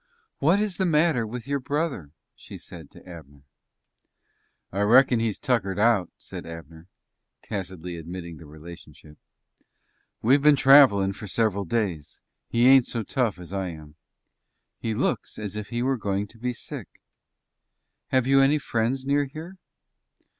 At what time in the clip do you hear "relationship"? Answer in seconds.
8.47-9.19